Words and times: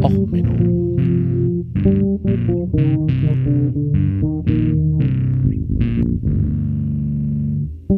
Och 0.00 0.10
Menno. 0.30 0.96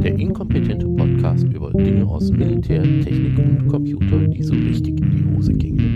Der 0.02 0.18
inkompetente 0.18 0.86
Podcast 0.88 1.44
über 1.44 1.72
Dinge 1.72 2.04
aus 2.06 2.30
Militär, 2.32 2.82
Technik 2.82 3.38
und 3.38 3.68
Computer, 3.68 4.26
die 4.26 4.42
so 4.42 4.54
richtig 4.54 5.00
in 5.00 5.10
die 5.10 5.36
Hose 5.36 5.52
gingen. 5.52 5.94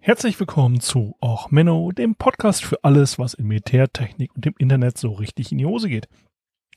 Herzlich 0.00 0.38
willkommen 0.38 0.80
zu 0.80 1.14
Och 1.22 1.50
Menno, 1.50 1.92
dem 1.92 2.16
Podcast 2.16 2.64
für 2.64 2.84
alles, 2.84 3.18
was 3.18 3.32
in 3.32 3.46
Militärtechnik 3.46 4.34
und 4.34 4.44
dem 4.44 4.54
Internet 4.58 4.98
so 4.98 5.12
richtig 5.12 5.52
in 5.52 5.58
die 5.58 5.66
Hose 5.66 5.88
geht. 5.88 6.06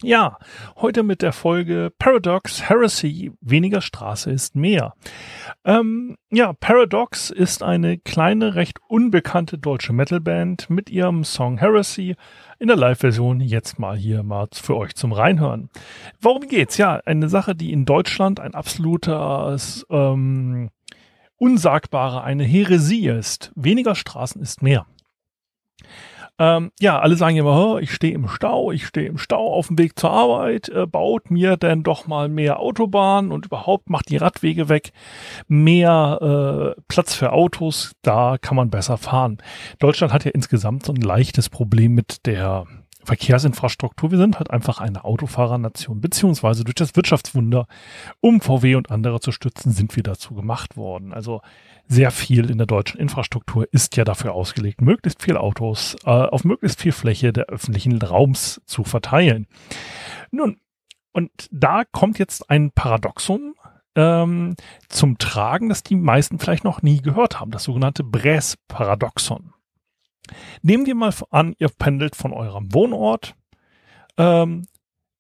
Ja, 0.04 0.38
heute 0.76 1.02
mit 1.02 1.22
der 1.22 1.32
Folge 1.32 1.90
Paradox 1.98 2.68
Heresy, 2.68 3.32
weniger 3.40 3.80
Straße 3.80 4.30
ist 4.32 4.54
mehr. 4.54 4.96
Ähm, 5.64 6.18
ja, 6.30 6.52
Paradox 6.52 7.30
ist 7.30 7.64
eine 7.64 7.98
kleine, 7.98 8.56
recht 8.56 8.80
unbekannte 8.90 9.58
deutsche 9.58 9.94
Metalband 9.94 10.70
mit 10.70 10.90
ihrem 10.90 11.24
Song 11.24 11.58
Heresy 11.58 12.18
in 12.60 12.68
der 12.68 12.76
Live-Version 12.76 13.40
jetzt 13.40 13.80
mal 13.80 13.96
hier 13.96 14.24
mal 14.24 14.50
für 14.52 14.76
euch 14.76 14.94
zum 14.96 15.14
Reinhören. 15.14 15.70
Worum 16.20 16.50
geht's? 16.50 16.78
Ja, 16.78 17.00
eine 17.06 17.30
Sache, 17.30 17.56
die 17.56 17.72
in 17.72 17.86
Deutschland 17.86 18.42
ein 18.42 18.56
absoluter 18.56 19.56
ähm, 19.90 20.70
unsagbare, 21.38 22.26
eine 22.26 22.44
Häresie 22.44 23.08
ist. 23.08 23.54
Weniger 23.56 23.96
Straßen 23.96 24.42
ist 24.42 24.62
mehr. 24.62 24.86
Ähm, 26.40 26.72
ja, 26.80 27.00
alle 27.00 27.16
sagen 27.16 27.38
immer, 27.38 27.78
ich 27.80 27.92
stehe 27.92 28.14
im 28.14 28.28
Stau, 28.28 28.72
ich 28.72 28.88
stehe 28.88 29.08
im 29.08 29.20
Stau 29.20 29.54
auf 29.54 29.68
dem 29.68 29.78
Weg 29.78 30.00
zur 30.00 30.10
Arbeit, 30.10 30.68
äh, 30.70 30.88
baut 30.88 31.30
mir 31.30 31.58
denn 31.58 31.84
doch 31.84 32.08
mal 32.08 32.28
mehr 32.28 32.60
Autobahnen 32.60 33.32
und 33.32 33.46
überhaupt 33.46 33.90
macht 33.92 34.10
die 34.10 34.18
Radwege 34.18 34.68
weg, 34.68 34.94
mehr 35.48 36.76
äh, 36.76 36.82
Platz 36.88 37.14
für 37.14 37.34
Autos, 37.34 37.92
da 38.02 38.38
kann 38.42 38.56
man 38.56 38.72
besser 38.72 38.98
fahren. 38.98 39.38
Deutschland 39.78 40.12
hat 40.12 40.26
ja 40.26 40.32
insgesamt 40.32 40.86
so 40.86 40.94
ein 40.94 41.02
leichtes 41.02 41.50
Problem 41.50 41.94
mit 41.94 42.26
der 42.26 42.66
Verkehrsinfrastruktur. 43.06 44.12
Wir 44.12 44.18
sind 44.18 44.38
halt 44.38 44.52
einfach 44.52 44.80
eine 44.80 45.04
Autofahrernation, 45.04 46.02
beziehungsweise 46.02 46.64
durch 46.64 46.76
das 46.76 46.96
Wirtschaftswunder, 46.96 47.68
um 48.22 48.42
VW 48.42 48.76
und 48.76 48.92
andere 48.92 49.20
zu 49.20 49.32
stützen, 49.32 49.72
sind 49.72 49.96
wir 49.96 50.04
dazu 50.04 50.34
gemacht 50.34 50.78
worden. 50.78 51.14
Also 51.14 51.42
sehr 51.88 52.12
viel 52.12 52.50
in 52.50 52.58
der 52.58 52.68
deutschen 52.68 53.00
Infrastruktur 53.00 53.68
ist 53.72 53.98
ja 53.98 54.04
dafür 54.04 54.34
ausgelegt, 54.34 54.82
möglichst 54.82 55.22
viel 55.22 55.38
Autos 55.38 55.96
äh, 56.06 56.10
auf 56.10 56.44
möglichst 56.44 56.82
viel 56.82 56.92
Fläche 56.92 57.34
der 57.34 57.46
öffentlichen 57.46 58.02
Raums 58.02 58.62
zu 58.66 58.84
verteilen. 58.84 59.48
Nun, 60.32 60.58
und 61.12 61.32
da 61.52 61.84
kommt 61.92 62.20
jetzt 62.20 62.50
ein 62.50 62.72
Paradoxon 62.72 63.54
ähm, 63.96 64.56
zum 64.90 65.18
Tragen, 65.18 65.70
das 65.70 65.84
die 65.84 65.96
meisten 65.96 66.40
vielleicht 66.40 66.64
noch 66.64 66.82
nie 66.82 67.02
gehört 67.02 67.40
haben, 67.40 67.52
das 67.52 67.64
sogenannte 67.64 68.04
Bräs-Paradoxon. 68.04 69.54
Nehmen 70.62 70.86
wir 70.86 70.96
mal 70.96 71.14
an, 71.32 71.56
ihr 71.60 71.70
pendelt 71.70 72.16
von 72.16 72.34
eurem 72.34 72.74
Wohnort 72.74 73.36
ähm, 74.18 74.68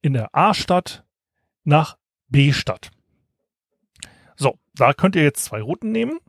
in 0.01 0.13
der 0.13 0.29
A-Stadt 0.33 1.03
nach 1.63 1.97
B-Stadt. 2.27 2.91
So, 4.35 4.57
da 4.75 4.93
könnt 4.93 5.15
ihr 5.15 5.23
jetzt 5.23 5.45
zwei 5.45 5.61
Routen 5.61 5.91
nehmen. 5.91 6.19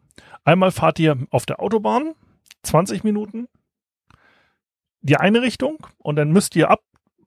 Einmal 0.45 0.73
fahrt 0.73 0.99
ihr 0.99 1.17
auf 1.31 1.47
der 1.47 1.61
Autobahn 1.61 2.15
20 2.63 3.05
Minuten 3.05 3.49
die 5.05 5.19
eine 5.19 5.43
Richtung 5.43 5.87
und 5.99 6.17
dann 6.17 6.33
müsst 6.33 6.57
ihr 6.57 6.71
ab 6.71 6.81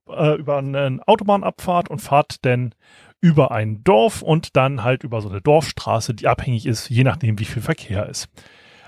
äh, 0.10 0.36
über 0.36 0.58
eine 0.58 1.00
Autobahnabfahrt 1.06 1.90
und 1.90 2.00
fahrt 2.00 2.44
dann 2.44 2.74
über 3.22 3.52
ein 3.52 3.84
Dorf 3.84 4.22
und 4.22 4.56
dann 4.56 4.84
halt 4.84 5.04
über 5.04 5.22
so 5.22 5.30
eine 5.30 5.42
Dorfstraße, 5.42 6.14
die 6.14 6.28
abhängig 6.28 6.66
ist, 6.66 6.90
je 6.90 7.04
nachdem 7.04 7.40
wie 7.40 7.46
viel 7.46 7.62
Verkehr 7.62 8.10
ist. 8.10 8.30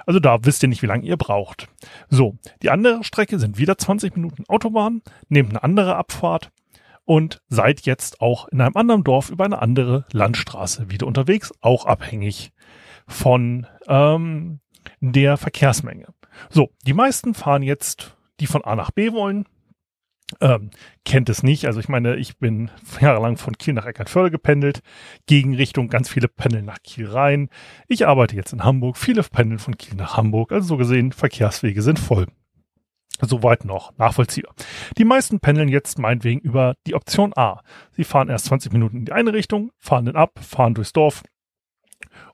Also 0.10 0.20
da 0.20 0.44
wisst 0.44 0.64
ihr 0.64 0.70
nicht, 0.70 0.82
wie 0.82 0.88
lange 0.88 1.06
ihr 1.06 1.18
braucht. 1.18 1.68
So, 2.10 2.36
die 2.64 2.72
andere 2.72 3.04
Strecke 3.04 3.38
sind 3.38 3.60
wieder 3.60 3.78
20 3.78 4.16
Minuten 4.16 4.44
Autobahn, 4.48 5.04
nehmt 5.28 5.52
eine 5.52 5.62
andere 5.62 5.98
Abfahrt 5.98 6.50
und 7.06 7.44
seid 7.48 7.82
jetzt 7.82 8.20
auch 8.20 8.48
in 8.48 8.60
einem 8.60 8.76
anderen 8.76 9.04
Dorf 9.04 9.30
über 9.30 9.46
eine 9.46 9.62
andere 9.62 10.08
Landstraße 10.12 10.90
wieder 10.90 11.06
unterwegs, 11.06 11.54
auch 11.62 11.86
abhängig 11.86 12.54
von 13.06 13.68
ähm, 13.88 14.62
der 15.00 15.38
Verkehrsmenge. 15.38 16.08
So, 16.50 16.72
die 16.88 16.94
meisten 16.94 17.36
fahren 17.36 17.62
jetzt, 17.62 18.18
die 18.40 18.48
von 18.48 18.64
A 18.64 18.76
nach 18.76 18.90
B 18.90 19.12
wollen, 19.12 19.46
ähm, 20.42 20.70
kennt 21.06 21.30
es 21.30 21.44
nicht. 21.44 21.66
Also 21.66 21.80
ich 21.80 21.90
meine, 21.90 22.16
ich 22.16 22.38
bin 22.38 22.72
jahrelang 23.02 23.38
von 23.38 23.58
Kiel 23.58 23.74
nach 23.74 23.86
Eckernförde 23.86 24.32
gependelt, 24.32 24.82
Gegenrichtung, 25.26 25.88
ganz 25.88 26.10
viele 26.10 26.28
pendeln 26.28 26.66
nach 26.66 26.82
Kiel 26.84 27.08
rein. 27.08 27.50
Ich 27.88 28.08
arbeite 28.08 28.36
jetzt 28.36 28.54
in 28.54 28.64
Hamburg, 28.64 28.98
viele 28.98 29.24
pendeln 29.24 29.60
von 29.60 29.78
Kiel 29.78 29.96
nach 29.96 30.18
Hamburg. 30.18 30.52
Also 30.52 30.68
so 30.68 30.78
gesehen, 30.78 31.12
Verkehrswege 31.12 31.82
sind 31.82 32.00
voll. 32.00 32.28
Soweit 33.22 33.66
noch 33.66 33.98
nachvollziehbar. 33.98 34.56
Die 34.98 35.04
meisten 35.04 35.42
pendeln 35.42 35.68
jetzt 35.68 36.00
meinetwegen 36.00 36.40
über 36.40 36.76
die 36.88 36.96
Option 36.96 37.34
A. 37.36 37.62
Sie 37.92 38.06
fahren 38.06 38.30
erst 38.30 38.46
20 38.46 38.72
Minuten 38.72 38.98
in 38.98 39.06
die 39.06 39.12
eine 39.12 39.34
Richtung, 39.34 39.72
fahren 39.78 40.06
dann 40.06 40.16
ab, 40.16 40.40
fahren 40.42 40.74
durchs 40.74 40.94
Dorf 40.94 41.24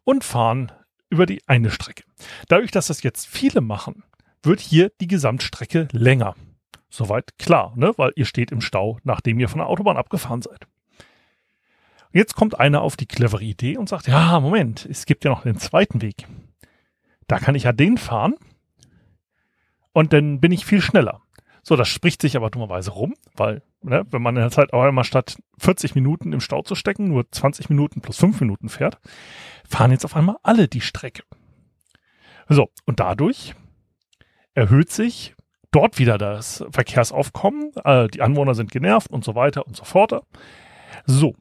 und 0.04 0.24
fahren 0.24 0.72
über 1.10 1.26
die 1.26 1.42
eine 1.48 1.72
Strecke. 1.72 2.04
Dadurch, 2.50 2.72
dass 2.72 2.88
das 2.88 3.02
jetzt 3.02 3.26
viele 3.26 3.62
machen, 3.62 4.04
wird 4.44 4.60
hier 4.60 4.92
die 5.02 5.08
Gesamtstrecke 5.08 5.88
länger. 5.92 6.36
Soweit 6.90 7.38
klar, 7.38 7.74
ne? 7.76 7.94
weil 7.98 8.14
ihr 8.16 8.26
steht 8.26 8.52
im 8.52 8.62
Stau, 8.62 9.00
nachdem 9.04 9.40
ihr 9.40 9.50
von 9.50 9.60
der 9.60 9.68
Autobahn 9.68 9.98
abgefahren 9.98 10.42
seid. 10.42 10.68
Jetzt 12.12 12.36
kommt 12.36 12.60
einer 12.60 12.82
auf 12.82 12.96
die 12.96 13.08
clevere 13.08 13.44
Idee 13.44 13.78
und 13.78 13.90
sagt, 13.90 14.08
ja, 14.08 14.40
Moment, 14.40 14.86
es 14.90 15.06
gibt 15.06 15.26
ja 15.26 15.32
noch 15.32 15.44
den 15.44 15.58
zweiten 15.58 16.02
Weg. 16.02 16.28
Da 17.28 17.40
kann 17.40 17.56
ich 17.56 17.64
ja 17.64 17.74
den 17.74 17.98
fahren 17.98 18.36
und 19.92 20.14
dann 20.14 20.40
bin 20.40 20.52
ich 20.52 20.66
viel 20.66 20.82
schneller. 20.82 21.22
So, 21.68 21.76
das 21.76 21.90
spricht 21.90 22.22
sich 22.22 22.38
aber 22.38 22.52
dummerweise 22.52 22.92
rum, 22.92 23.16
weil, 23.36 23.64
ne, 23.82 24.06
wenn 24.12 24.22
man 24.22 24.36
in 24.36 24.44
der 24.44 24.52
Zeit 24.52 24.72
auch 24.72 24.84
einmal 24.84 25.04
statt 25.04 25.38
40 25.58 25.96
Minuten 25.96 26.32
im 26.32 26.40
Stau 26.40 26.62
zu 26.62 26.76
stecken, 26.76 27.08
nur 27.08 27.30
20 27.32 27.70
Minuten 27.70 28.02
plus 28.02 28.18
5 28.18 28.40
Minuten 28.40 28.70
fährt, 28.70 29.00
fahren 29.68 29.92
jetzt 29.92 30.06
auf 30.06 30.16
einmal 30.16 30.38
alle 30.44 30.68
die 30.68 30.82
Strecke. 30.82 31.24
So, 32.48 32.70
und 32.86 33.00
dadurch 33.00 33.56
erhöht 34.54 34.92
sich 34.92 35.36
dort 35.76 36.00
wieder 36.00 36.18
das 36.18 36.64
Verkehrsaufkommen, 36.72 37.72
äh, 37.84 38.08
die 38.08 38.22
Anwohner 38.22 38.56
sind 38.56 38.72
genervt 38.72 39.12
und 39.12 39.26
so 39.26 39.36
weiter 39.36 39.68
und 39.68 39.76
so 39.76 39.84
fort. 39.84 40.22
So, 41.06 41.36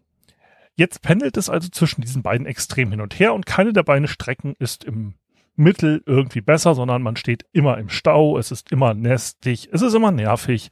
jetzt 0.75 1.03
pendelt 1.03 1.37
es 1.37 1.49
also 1.49 1.69
zwischen 1.69 2.01
diesen 2.01 2.23
beiden 2.23 2.47
Extremen 2.47 2.93
hin 2.93 3.01
und 3.01 3.19
her 3.19 3.33
und 3.33 3.47
keine 3.47 3.73
der 3.73 3.85
beiden 3.85 4.09
Strecken 4.09 4.55
ist 4.59 4.83
im 4.85 5.15
Mittel 5.57 6.03
irgendwie 6.05 6.41
besser, 6.41 6.75
sondern 6.75 7.01
man 7.01 7.15
steht 7.15 7.47
immer 7.53 7.79
im 7.79 7.89
Stau, 7.89 8.37
es 8.37 8.51
ist 8.51 8.73
immer 8.73 8.93
nestig, 8.93 9.69
es 9.71 9.83
ist 9.83 9.95
immer 9.95 10.11
nervig 10.11 10.71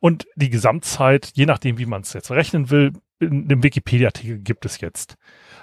und 0.00 0.26
die 0.36 0.48
Gesamtzeit, 0.48 1.32
je 1.34 1.44
nachdem, 1.44 1.76
wie 1.76 1.84
man 1.84 2.00
es 2.00 2.14
jetzt 2.14 2.30
rechnen 2.30 2.70
will, 2.70 2.94
in 3.20 3.46
dem 3.46 3.62
Wikipedia-Artikel 3.62 4.38
gibt 4.38 4.64
es 4.64 4.80
jetzt, 4.80 5.18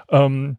ähm, 0.10 0.58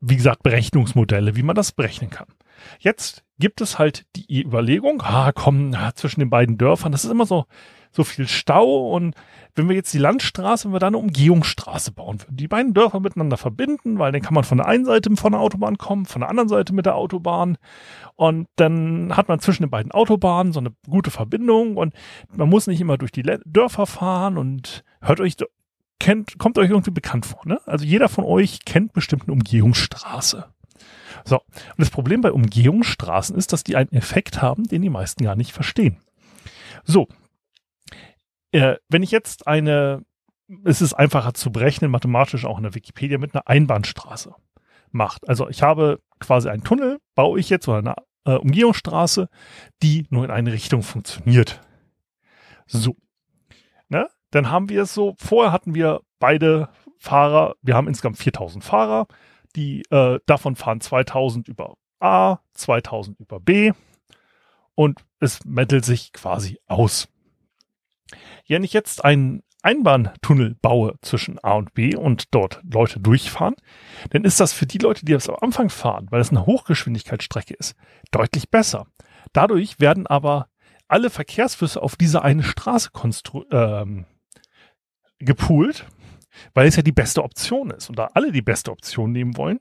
wie 0.00 0.16
gesagt, 0.16 0.44
Berechnungsmodelle, 0.44 1.34
wie 1.34 1.42
man 1.42 1.56
das 1.56 1.72
berechnen 1.72 2.10
kann. 2.10 2.28
Jetzt 2.78 3.24
gibt 3.38 3.60
es 3.60 3.78
halt 3.78 4.06
die 4.16 4.42
Überlegung, 4.42 5.02
ah, 5.02 5.32
komm, 5.32 5.74
zwischen 5.94 6.20
den 6.20 6.30
beiden 6.30 6.58
Dörfern, 6.58 6.92
das 6.92 7.04
ist 7.04 7.10
immer 7.10 7.26
so, 7.26 7.46
so 7.92 8.04
viel 8.04 8.28
Stau 8.28 8.94
und 8.94 9.14
wenn 9.56 9.68
wir 9.68 9.74
jetzt 9.74 9.92
die 9.92 9.98
Landstraße, 9.98 10.66
wenn 10.66 10.74
wir 10.74 10.78
da 10.78 10.86
eine 10.86 10.98
Umgehungsstraße 10.98 11.92
bauen 11.92 12.20
würden, 12.20 12.36
die 12.36 12.46
beiden 12.46 12.72
Dörfer 12.72 13.00
miteinander 13.00 13.36
verbinden, 13.36 13.98
weil 13.98 14.12
dann 14.12 14.22
kann 14.22 14.34
man 14.34 14.44
von 14.44 14.58
der 14.58 14.68
einen 14.68 14.84
Seite 14.84 15.10
von 15.16 15.32
der 15.32 15.40
Autobahn 15.40 15.76
kommen, 15.76 16.06
von 16.06 16.20
der 16.20 16.28
anderen 16.28 16.48
Seite 16.48 16.72
mit 16.72 16.86
der 16.86 16.94
Autobahn 16.94 17.58
und 18.14 18.46
dann 18.56 19.16
hat 19.16 19.28
man 19.28 19.40
zwischen 19.40 19.64
den 19.64 19.70
beiden 19.70 19.90
Autobahnen 19.90 20.52
so 20.52 20.60
eine 20.60 20.70
gute 20.88 21.10
Verbindung 21.10 21.76
und 21.76 21.94
man 22.32 22.48
muss 22.48 22.68
nicht 22.68 22.80
immer 22.80 22.98
durch 22.98 23.10
die 23.10 23.24
Dörfer 23.44 23.86
fahren 23.86 24.38
und 24.38 24.84
hört 25.00 25.20
euch, 25.20 25.36
kennt, 25.98 26.38
kommt 26.38 26.58
euch 26.58 26.70
irgendwie 26.70 26.92
bekannt 26.92 27.26
vor, 27.26 27.40
ne? 27.44 27.60
Also 27.66 27.84
jeder 27.84 28.08
von 28.08 28.24
euch 28.24 28.64
kennt 28.64 28.92
bestimmt 28.92 29.24
eine 29.24 29.32
Umgehungsstraße. 29.32 30.46
So. 31.24 31.36
Und 31.38 31.78
das 31.78 31.90
Problem 31.90 32.20
bei 32.20 32.32
Umgehungsstraßen 32.32 33.36
ist, 33.36 33.52
dass 33.52 33.64
die 33.64 33.76
einen 33.76 33.92
Effekt 33.92 34.42
haben, 34.42 34.64
den 34.64 34.82
die 34.82 34.90
meisten 34.90 35.24
gar 35.24 35.36
nicht 35.36 35.52
verstehen. 35.52 35.98
So. 36.84 37.08
Äh, 38.52 38.76
wenn 38.88 39.02
ich 39.02 39.10
jetzt 39.10 39.46
eine, 39.46 40.04
es 40.64 40.80
ist 40.80 40.94
einfacher 40.94 41.34
zu 41.34 41.52
berechnen, 41.52 41.90
mathematisch 41.90 42.44
auch 42.44 42.56
in 42.56 42.64
der 42.64 42.74
Wikipedia 42.74 43.18
mit 43.18 43.34
einer 43.34 43.46
Einbahnstraße 43.46 44.34
macht. 44.90 45.28
Also 45.28 45.48
ich 45.48 45.62
habe 45.62 46.00
quasi 46.18 46.48
einen 46.48 46.64
Tunnel, 46.64 46.98
baue 47.14 47.38
ich 47.38 47.48
jetzt 47.48 47.68
oder 47.68 47.78
eine 47.78 47.94
äh, 48.24 48.38
Umgehungsstraße, 48.38 49.28
die 49.82 50.06
nur 50.10 50.24
in 50.24 50.30
eine 50.30 50.52
Richtung 50.52 50.82
funktioniert. 50.82 51.60
So. 52.66 52.96
Ne? 53.88 54.08
Dann 54.30 54.50
haben 54.50 54.68
wir 54.68 54.82
es 54.82 54.94
so, 54.94 55.14
vorher 55.18 55.52
hatten 55.52 55.74
wir 55.74 56.00
beide 56.18 56.68
Fahrer, 56.98 57.54
wir 57.62 57.74
haben 57.74 57.88
insgesamt 57.88 58.18
4000 58.18 58.62
Fahrer, 58.62 59.06
die 59.56 59.82
äh, 59.90 60.20
davon 60.26 60.56
fahren 60.56 60.80
2000 60.80 61.48
über 61.48 61.76
A, 61.98 62.38
2000 62.54 63.18
über 63.20 63.40
B 63.40 63.72
und 64.74 65.00
es 65.18 65.44
mettelt 65.44 65.84
sich 65.84 66.12
quasi 66.12 66.58
aus. 66.66 67.08
Wenn 68.48 68.64
ich 68.64 68.72
jetzt 68.72 69.04
einen 69.04 69.42
Einbahntunnel 69.62 70.54
baue 70.54 70.94
zwischen 71.02 71.38
A 71.44 71.52
und 71.52 71.74
B 71.74 71.94
und 71.94 72.34
dort 72.34 72.60
Leute 72.64 72.98
durchfahren, 72.98 73.54
dann 74.10 74.24
ist 74.24 74.40
das 74.40 74.52
für 74.52 74.66
die 74.66 74.78
Leute, 74.78 75.04
die 75.04 75.12
das 75.12 75.28
am 75.28 75.36
Anfang 75.40 75.68
fahren, 75.68 76.06
weil 76.10 76.20
es 76.20 76.30
eine 76.30 76.46
Hochgeschwindigkeitsstrecke 76.46 77.54
ist, 77.54 77.76
deutlich 78.10 78.50
besser. 78.50 78.86
Dadurch 79.32 79.78
werden 79.78 80.06
aber 80.06 80.48
alle 80.88 81.10
Verkehrsflüsse 81.10 81.82
auf 81.82 81.96
diese 81.96 82.22
eine 82.22 82.42
Straße 82.42 82.90
ähm, 83.52 84.06
gepoolt, 85.18 85.86
weil 86.54 86.66
es 86.66 86.76
ja 86.76 86.82
die 86.82 86.92
beste 86.92 87.22
Option 87.22 87.70
ist 87.70 87.88
und 87.88 87.98
da 87.98 88.10
alle 88.14 88.32
die 88.32 88.42
beste 88.42 88.70
Option 88.70 89.12
nehmen 89.12 89.36
wollen, 89.36 89.60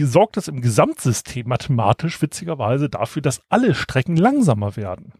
sorgt 0.00 0.36
das 0.36 0.48
im 0.48 0.60
Gesamtsystem 0.60 1.48
mathematisch 1.48 2.20
witzigerweise 2.20 2.88
dafür, 2.88 3.22
dass 3.22 3.42
alle 3.48 3.74
Strecken 3.74 4.16
langsamer 4.16 4.76
werden. 4.76 5.12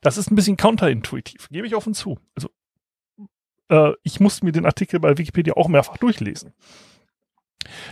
Das 0.00 0.16
ist 0.16 0.30
ein 0.30 0.36
bisschen 0.36 0.56
counterintuitiv, 0.56 1.48
gebe 1.50 1.66
ich 1.66 1.76
offen 1.76 1.94
zu. 1.94 2.18
Also 2.34 2.48
äh, 3.68 3.92
ich 4.02 4.20
musste 4.20 4.44
mir 4.44 4.52
den 4.52 4.66
Artikel 4.66 5.00
bei 5.00 5.18
Wikipedia 5.18 5.54
auch 5.54 5.68
mehrfach 5.68 5.96
durchlesen. 5.96 6.52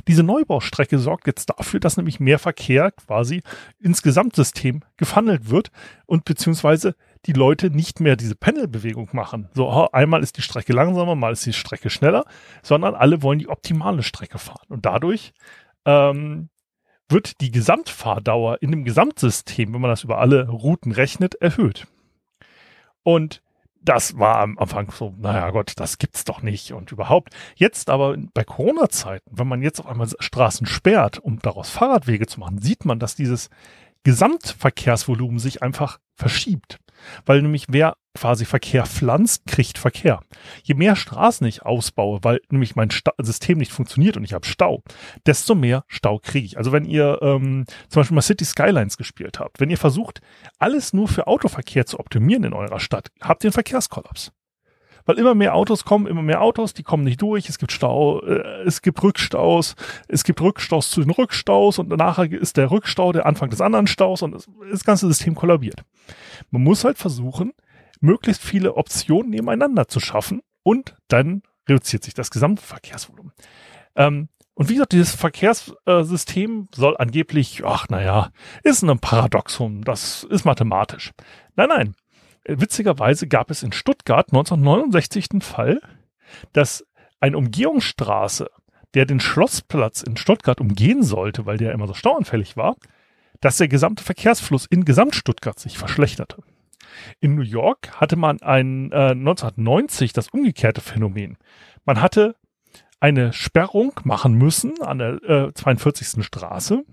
Diese 0.07 0.23
Neubaustrecke 0.23 0.99
sorgt 0.99 1.27
jetzt 1.27 1.51
dafür, 1.51 1.81
dass 1.81 1.97
nämlich 1.97 2.21
mehr 2.21 2.39
Verkehr 2.39 2.93
quasi 2.93 3.43
ins 3.81 4.03
Gesamtsystem 4.03 4.83
gefunnelt 4.97 5.51
wird 5.51 5.71
und 6.07 6.25
beziehungsweise 6.25 6.95
die 7.27 7.33
Leute 7.33 7.71
nicht 7.71 8.01
mehr 8.01 8.17
diese 8.17 8.35
Pendelbewegung 8.35 9.09
machen. 9.13 9.49
So, 9.55 9.71
oh, 9.71 9.89
einmal 9.93 10.23
ist 10.23 10.37
die 10.37 10.43
Strecke 10.43 10.73
langsamer, 10.73 11.15
mal 11.15 11.33
ist 11.33 11.47
die 11.47 11.53
Strecke 11.53 11.91
schneller, 11.91 12.25
sondern 12.63 12.95
alle 12.95 13.23
wollen 13.23 13.39
die 13.39 13.49
optimale 13.49 14.03
Strecke 14.03 14.39
fahren. 14.39 14.67
Und 14.69 14.87
dadurch 14.87 15.33
ähm, 15.85 16.49
wird 17.09 17.41
die 17.41 17.51
Gesamtfahrdauer 17.51 18.63
in 18.63 18.71
dem 18.71 18.85
Gesamtsystem, 18.85 19.73
wenn 19.73 19.81
man 19.81 19.91
das 19.91 20.05
über 20.05 20.19
alle 20.19 20.49
Routen 20.49 20.93
rechnet, 20.93 21.35
erhöht. 21.37 21.87
Und 23.03 23.43
das 23.85 24.19
war 24.19 24.39
am 24.39 24.59
Anfang 24.59 24.91
so, 24.91 25.15
naja 25.19 25.51
Gott, 25.51 25.75
das 25.77 25.99
gibt's 25.99 26.25
doch 26.25 26.41
nicht 26.41 26.73
und 26.73 26.91
überhaupt. 26.91 27.35
Jetzt 27.55 27.91
aber 27.91 28.17
bei 28.33 28.43
Corona-Zeiten, 28.43 29.31
wenn 29.31 29.47
man 29.47 29.63
jetzt 29.63 29.79
auf 29.79 29.87
einmal 29.87 30.09
Straßen 30.19 30.67
sperrt, 30.67 31.19
um 31.19 31.39
daraus 31.39 31.69
Fahrradwege 31.69 32.27
zu 32.27 32.41
machen, 32.41 32.63
sieht 32.63 32.87
man, 32.87 32.99
dass 32.99 33.15
dieses 33.15 33.51
Gesamtverkehrsvolumen 34.05 35.39
sich 35.39 35.63
einfach 35.63 35.99
verschiebt. 36.15 36.79
Weil 37.27 37.43
nämlich 37.43 37.67
wer 37.69 37.97
quasi 38.15 38.45
Verkehr 38.45 38.87
pflanzt, 38.87 39.47
kriegt 39.47 39.79
Verkehr. 39.79 40.21
Je 40.63 40.75
mehr 40.75 40.97
Straßen 40.97 41.47
ich 41.47 41.63
ausbaue, 41.63 42.21
weil 42.23 42.41
nämlich 42.49 42.77
mein 42.77 42.91
Sta 42.91 43.13
System 43.19 43.59
nicht 43.59 43.73
funktioniert 43.73 44.17
und 44.17 44.25
ich 44.25 44.33
habe 44.33 44.47
Stau, 44.47 44.83
desto 45.27 45.55
mehr 45.55 45.85
Stau 45.89 46.21
kriege 46.21 46.47
ich. 46.47 46.57
Also 46.57 46.73
wenn 46.73 46.85
ihr 46.85 47.19
ähm, 47.23 47.65
zum 47.89 48.01
Beispiel 48.01 48.15
mal 48.15 48.23
City 48.23 48.45
Skylines 48.45 48.97
gespielt 48.97 49.41
habt, 49.41 49.61
wenn 49.61 49.71
ihr 49.71 49.79
versucht, 49.79 50.21
alles 50.59 50.93
nur 50.93 51.09
für 51.09 51.27
Autoverkehr 51.27 51.87
zu 51.87 51.99
optimieren 51.99 52.45
in 52.45 52.53
eurer 52.53 52.81
Stadt, 52.81 53.09
habt 53.21 53.43
ihr 53.45 53.49
einen 53.49 53.55
Verkehrskollaps 53.55 54.33
weil 55.05 55.19
immer 55.19 55.35
mehr 55.35 55.55
Autos 55.55 55.85
kommen, 55.85 56.07
immer 56.07 56.23
mehr 56.23 56.41
Autos, 56.41 56.75
die 56.75 56.83
kommen 56.83 57.05
nicht 57.05 57.21
durch, 57.21 57.49
es 57.49 57.59
gibt 57.59 57.73
Stau, 57.73 58.21
äh, 58.23 58.63
es 58.65 58.83
gibt 58.83 59.03
Rückstaus, 59.03 59.77
es 60.09 60.25
gibt 60.25 60.41
Rückstaus 60.41 60.91
zu 60.91 61.01
den 61.01 61.11
Rückstaus 61.11 61.79
und 61.79 61.89
nachher 61.91 62.31
ist 62.31 62.57
der 62.57 62.71
Rückstau 62.71 63.13
der 63.13 63.27
Anfang 63.27 63.51
des 63.51 63.61
anderen 63.61 63.87
Staus 63.87 64.23
und 64.23 64.33
das, 64.33 64.49
das 64.71 64.85
ganze 64.85 65.07
System 65.07 65.35
kollabiert. 65.35 65.83
Man 66.51 66.63
muss 66.63 66.85
halt 66.85 66.99
versuchen, 66.99 67.53
möglichst 68.01 68.43
viele 68.43 68.75
Optionen 68.75 69.31
nebeneinander 69.31 69.89
zu 69.89 70.01
schaffen 70.01 70.43
und 70.63 70.95
dann 71.09 71.43
reduziert 71.69 72.05
sich 72.05 72.15
das 72.15 72.31
gesamte 72.31 72.63
Verkehrsvolumen. 72.63 73.33
Ähm, 73.97 74.29
und 74.55 74.69
wie 74.69 74.75
gesagt, 74.75 74.93
dieses 74.93 75.15
Verkehrssystem 75.15 76.69
soll 76.73 76.97
angeblich, 76.97 77.63
ach 77.65 77.89
naja, 77.89 78.31
ist 78.63 78.83
ein 78.83 78.99
Paradoxum, 79.01 79.83
das 79.83 80.23
ist 80.25 80.45
mathematisch. 80.45 81.13
Nein, 81.57 81.69
nein, 81.69 81.95
witzigerweise 82.47 83.27
gab 83.29 83.51
es 83.51 83.63
in 83.63 83.73
Stuttgart 83.73 84.29
1969 84.29 85.29
den 85.29 85.41
Fall, 85.41 85.81
dass 86.53 86.85
eine 87.21 87.39
Umgehungsstraße, 87.39 88.51
der 88.95 89.07
den 89.07 89.21
Schlossplatz 89.21 90.03
in 90.03 90.17
Stuttgart 90.17 90.61
umgehen 90.61 91.03
sollte, 91.03 91.47
weil 91.47 91.57
der 91.57 91.73
immer 91.73 91.87
so 91.87 91.95
stauanfällig 91.95 92.57
war, 92.57 92.77
dass 93.41 93.57
der 93.57 93.69
gesamte 93.69 94.05
Verkehrsfluss 94.05 94.67
in 94.67 94.85
Gesamtstuttgart 94.85 95.59
sich 95.59 95.79
verschlechterte. 95.79 96.43
In 97.21 97.35
New 97.35 97.43
York 97.43 98.01
hatte 98.01 98.17
man 98.17 98.41
ein, 98.41 98.93
äh, 98.93 99.11
1990 99.11 100.13
das 100.13 100.29
umgekehrte 100.29 100.81
Phänomen. 100.81 101.37
Man 101.85 102.01
hatte 102.01 102.37
eine 103.01 103.33
Sperrung 103.33 103.93
machen 104.05 104.35
müssen 104.35 104.81
an 104.81 104.99
der 104.99 105.23
äh, 105.25 105.53
42. 105.53 106.25
Straße 106.25 106.85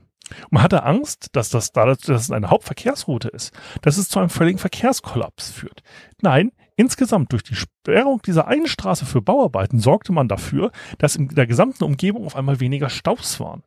man 0.49 0.63
hatte 0.63 0.83
Angst, 0.83 1.27
dass 1.33 1.49
das 1.49 1.71
dadurch, 1.71 1.99
dass 1.99 2.23
es 2.23 2.31
eine 2.31 2.49
Hauptverkehrsroute 2.49 3.29
ist, 3.29 3.53
dass 3.81 3.97
es 3.97 4.09
zu 4.09 4.19
einem 4.19 4.29
völligen 4.29 4.59
Verkehrskollaps 4.59 5.51
führt. 5.51 5.83
Nein, 6.21 6.51
insgesamt 6.75 7.31
durch 7.31 7.43
die 7.43 7.55
Sperrung 7.55 8.21
dieser 8.21 8.47
einen 8.47 8.67
Straße 8.67 9.05
für 9.05 9.21
Bauarbeiten 9.21 9.79
sorgte 9.79 10.11
man 10.11 10.27
dafür, 10.27 10.71
dass 10.97 11.15
in 11.15 11.29
der 11.29 11.47
gesamten 11.47 11.83
Umgebung 11.83 12.25
auf 12.25 12.35
einmal 12.35 12.59
weniger 12.59 12.89
Staus 12.89 13.39
waren. 13.39 13.63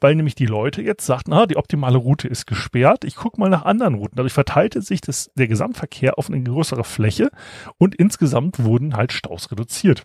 Weil 0.00 0.16
nämlich 0.16 0.34
die 0.34 0.46
Leute 0.46 0.82
jetzt 0.82 1.06
sagten, 1.06 1.32
ah, 1.32 1.46
die 1.46 1.56
optimale 1.56 1.98
Route 1.98 2.26
ist 2.26 2.46
gesperrt, 2.46 3.04
ich 3.04 3.14
gucke 3.14 3.40
mal 3.40 3.48
nach 3.48 3.64
anderen 3.64 3.94
Routen. 3.94 4.16
Dadurch 4.16 4.32
verteilte 4.32 4.82
sich 4.82 5.00
das, 5.00 5.30
der 5.36 5.48
Gesamtverkehr 5.48 6.18
auf 6.18 6.28
eine 6.28 6.42
größere 6.42 6.84
Fläche 6.84 7.30
und 7.78 7.94
insgesamt 7.94 8.62
wurden 8.62 8.96
halt 8.96 9.12
Staus 9.12 9.50
reduziert. 9.50 10.04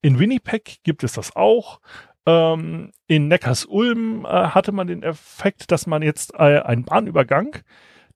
In 0.00 0.18
Winnipeg 0.18 0.78
gibt 0.84 1.04
es 1.04 1.12
das 1.12 1.34
auch. 1.34 1.80
Ähm, 2.26 2.90
in 3.06 3.28
Neckars-Ulm 3.28 4.24
äh, 4.24 4.28
hatte 4.28 4.72
man 4.72 4.88
den 4.88 5.02
Effekt, 5.02 5.70
dass 5.70 5.86
man 5.86 6.02
jetzt 6.02 6.34
äh, 6.34 6.60
einen 6.60 6.84
Bahnübergang, 6.84 7.58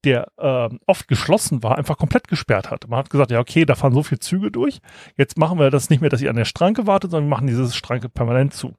der 0.05 0.33
äh, 0.37 0.69
oft 0.87 1.09
geschlossen 1.09 1.63
war, 1.63 1.79
einfach 1.79 1.97
komplett 1.97 2.27
gesperrt 2.27 2.71
hat. 2.71 2.89
Man 2.89 2.99
hat 2.99 3.11
gesagt, 3.11 3.31
ja, 3.31 3.39
okay, 3.39 3.65
da 3.65 3.75
fahren 3.75 3.93
so 3.93 4.03
viele 4.03 4.19
Züge 4.19 4.51
durch. 4.51 4.81
Jetzt 5.17 5.39
machen 5.39 5.59
wir 5.59 5.71
das 5.71 5.91
nicht 5.91 6.01
mehr, 6.01 6.11
dass 6.11 6.23
ihr 6.23 6.31
an 6.31 6.37
der 6.37 6.45
Stranke 6.45 6.87
wartet, 6.87 7.11
sondern 7.11 7.29
wir 7.29 7.37
machen 7.37 7.47
diese 7.47 7.71
Stranke 7.71 8.09
permanent 8.09 8.53
zu. 8.55 8.75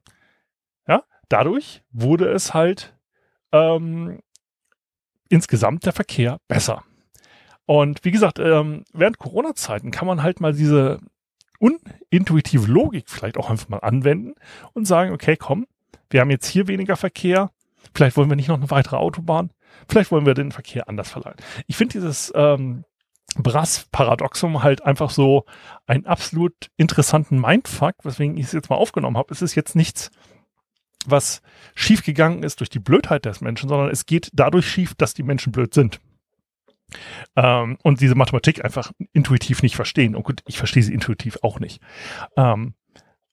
Ja, 0.86 1.04
dadurch 1.28 1.82
wurde 1.92 2.28
es 2.28 2.52
halt 2.52 2.94
ähm, 3.52 4.20
insgesamt 5.28 5.86
der 5.86 5.92
Verkehr 5.92 6.38
besser. 6.48 6.82
Und 7.66 8.04
wie 8.04 8.10
gesagt, 8.10 8.38
ähm, 8.38 8.84
während 8.92 9.18
Corona-Zeiten 9.18 9.92
kann 9.92 10.08
man 10.08 10.22
halt 10.22 10.40
mal 10.40 10.52
diese 10.52 10.98
unintuitive 11.62 12.66
Logik 12.66 13.08
vielleicht 13.08 13.36
auch 13.36 13.48
einfach 13.48 13.68
mal 13.68 13.78
anwenden 13.78 14.34
und 14.72 14.86
sagen, 14.86 15.12
okay, 15.12 15.36
komm, 15.36 15.66
wir 16.10 16.20
haben 16.20 16.30
jetzt 16.30 16.46
hier 16.46 16.66
weniger 16.66 16.96
Verkehr, 16.96 17.50
vielleicht 17.94 18.16
wollen 18.16 18.28
wir 18.28 18.36
nicht 18.36 18.48
noch 18.48 18.58
eine 18.58 18.70
weitere 18.70 18.96
Autobahn, 18.96 19.50
vielleicht 19.88 20.10
wollen 20.10 20.26
wir 20.26 20.34
den 20.34 20.50
Verkehr 20.52 20.88
anders 20.88 21.10
verleihen. 21.10 21.36
Ich 21.68 21.76
finde 21.76 21.92
dieses 21.92 22.32
ähm, 22.34 22.84
Brass-Paradoxum 23.36 24.62
halt 24.62 24.82
einfach 24.82 25.10
so 25.10 25.44
einen 25.86 26.06
absolut 26.06 26.70
interessanten 26.76 27.40
Mindfuck, 27.40 27.94
weswegen 28.02 28.36
ich 28.36 28.46
es 28.46 28.52
jetzt 28.52 28.68
mal 28.68 28.76
aufgenommen 28.76 29.16
habe. 29.16 29.32
Es 29.32 29.40
ist 29.40 29.54
jetzt 29.54 29.76
nichts, 29.76 30.10
was 31.06 31.42
schiefgegangen 31.74 32.42
ist 32.42 32.60
durch 32.60 32.70
die 32.70 32.80
Blödheit 32.80 33.24
des 33.24 33.40
Menschen, 33.40 33.68
sondern 33.68 33.88
es 33.88 34.04
geht 34.06 34.30
dadurch 34.32 34.68
schief, 34.68 34.94
dass 34.96 35.14
die 35.14 35.22
Menschen 35.22 35.52
blöd 35.52 35.72
sind 35.74 36.00
ähm, 37.36 37.78
und 37.82 38.00
diese 38.00 38.14
Mathematik 38.14 38.64
einfach 38.64 38.92
intuitiv 39.12 39.62
nicht 39.62 39.76
verstehen. 39.76 40.14
Und 40.14 40.24
gut, 40.24 40.42
ich 40.46 40.58
verstehe 40.58 40.82
sie 40.82 40.94
intuitiv 40.94 41.38
auch 41.42 41.60
nicht. 41.60 41.80
Ähm, 42.36 42.74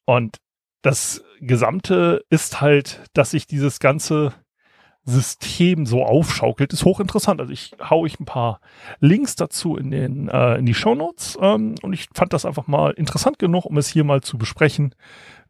und 0.06 0.38
das 0.82 1.24
Gesamte 1.40 2.24
ist 2.30 2.62
halt, 2.62 3.04
dass 3.14 3.32
sich 3.32 3.48
dieses 3.48 3.80
ganze 3.80 4.34
System 5.06 5.86
so 5.86 6.04
aufschaukelt, 6.04 6.74
ist 6.74 6.86
hochinteressant. 6.86 7.42
Also 7.42 7.52
ich 7.52 7.72
hau 7.82 8.06
ich 8.06 8.20
ein 8.20 8.26
paar 8.26 8.62
Links 9.00 9.36
dazu 9.36 9.76
in 9.76 9.92
den 9.92 10.30
äh, 10.30 10.56
in 10.56 10.66
die 10.66 10.74
Show 10.74 10.96
Notes 10.96 11.38
ähm, 11.42 11.76
und 11.82 11.94
ich 11.94 12.08
fand 12.14 12.34
das 12.34 12.46
einfach 12.46 12.68
mal 12.68 12.92
interessant 12.92 13.40
genug, 13.40 13.66
um 13.66 13.78
es 13.78 13.88
hier 13.88 14.04
mal 14.04 14.22
zu 14.22 14.38
besprechen, 14.38 14.94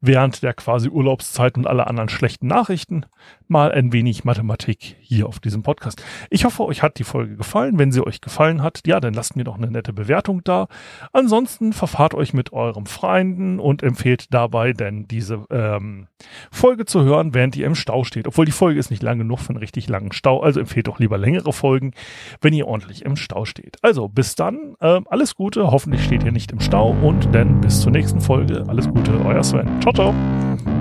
während 0.01 0.43
der 0.43 0.53
quasi 0.53 0.89
Urlaubszeit 0.89 1.57
und 1.57 1.67
aller 1.67 1.87
anderen 1.87 2.09
schlechten 2.09 2.47
Nachrichten 2.47 3.05
mal 3.47 3.71
ein 3.71 3.91
wenig 3.91 4.23
Mathematik 4.23 4.95
hier 4.99 5.27
auf 5.27 5.39
diesem 5.39 5.63
Podcast. 5.63 6.03
Ich 6.29 6.45
hoffe, 6.45 6.63
euch 6.65 6.83
hat 6.83 6.99
die 6.99 7.03
Folge 7.03 7.35
gefallen. 7.35 7.79
Wenn 7.79 7.91
sie 7.91 8.05
euch 8.05 8.21
gefallen 8.21 8.61
hat, 8.61 8.81
ja, 8.85 8.99
dann 8.99 9.13
lasst 9.13 9.35
mir 9.35 9.43
doch 9.43 9.57
eine 9.57 9.71
nette 9.71 9.91
Bewertung 9.91 10.43
da. 10.43 10.67
Ansonsten 11.11 11.73
verfahrt 11.73 12.13
euch 12.13 12.33
mit 12.33 12.53
eurem 12.53 12.85
Freunden 12.85 13.59
und 13.59 13.83
empfehlt 13.83 14.33
dabei, 14.33 14.73
denn 14.73 15.07
diese 15.07 15.45
ähm, 15.49 16.07
Folge 16.51 16.85
zu 16.85 17.03
hören, 17.03 17.33
während 17.33 17.55
ihr 17.55 17.65
im 17.65 17.75
Stau 17.75 18.03
steht. 18.03 18.27
Obwohl 18.27 18.45
die 18.45 18.51
Folge 18.51 18.79
ist 18.79 18.91
nicht 18.91 19.03
lang 19.03 19.17
genug 19.17 19.39
für 19.39 19.49
einen 19.49 19.57
richtig 19.57 19.89
langen 19.89 20.11
Stau, 20.11 20.41
also 20.41 20.59
empfehlt 20.59 20.87
doch 20.87 20.99
lieber 20.99 21.17
längere 21.17 21.51
Folgen, 21.51 21.93
wenn 22.41 22.53
ihr 22.53 22.67
ordentlich 22.67 23.03
im 23.03 23.15
Stau 23.15 23.45
steht. 23.45 23.77
Also 23.81 24.07
bis 24.07 24.35
dann, 24.35 24.75
äh, 24.79 25.01
alles 25.09 25.35
Gute, 25.35 25.71
hoffentlich 25.71 26.03
steht 26.03 26.23
ihr 26.23 26.31
nicht 26.31 26.51
im 26.51 26.59
Stau 26.59 26.91
und 27.01 27.33
dann 27.33 27.61
bis 27.61 27.81
zur 27.81 27.91
nächsten 27.91 28.21
Folge. 28.21 28.63
Alles 28.67 28.87
Gute, 28.87 29.19
euer 29.25 29.43
Sven. 29.43 29.67
Ciao, 29.91 30.13
ciao. 30.13 30.78